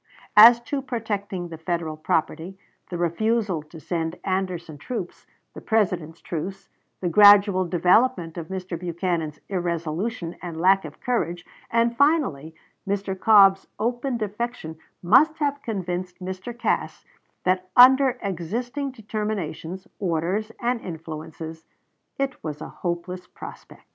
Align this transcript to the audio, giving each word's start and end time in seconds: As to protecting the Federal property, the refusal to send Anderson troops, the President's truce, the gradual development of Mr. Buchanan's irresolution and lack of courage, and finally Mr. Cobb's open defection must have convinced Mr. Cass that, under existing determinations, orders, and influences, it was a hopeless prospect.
As 0.35 0.59
to 0.61 0.81
protecting 0.81 1.49
the 1.49 1.59
Federal 1.59 1.95
property, 1.95 2.57
the 2.89 2.97
refusal 2.97 3.61
to 3.61 3.79
send 3.79 4.17
Anderson 4.23 4.79
troops, 4.79 5.27
the 5.53 5.61
President's 5.61 6.21
truce, 6.21 6.69
the 7.01 7.07
gradual 7.07 7.65
development 7.65 8.35
of 8.35 8.47
Mr. 8.47 8.79
Buchanan's 8.79 9.37
irresolution 9.47 10.37
and 10.41 10.59
lack 10.59 10.85
of 10.85 10.99
courage, 11.01 11.45
and 11.69 11.95
finally 11.95 12.55
Mr. 12.87 13.13
Cobb's 13.15 13.67
open 13.77 14.17
defection 14.17 14.75
must 15.03 15.37
have 15.37 15.61
convinced 15.61 16.17
Mr. 16.19 16.57
Cass 16.57 17.05
that, 17.43 17.69
under 17.75 18.17
existing 18.23 18.89
determinations, 18.93 19.87
orders, 19.99 20.51
and 20.59 20.81
influences, 20.81 21.63
it 22.17 22.43
was 22.43 22.59
a 22.59 22.69
hopeless 22.69 23.27
prospect. 23.27 23.83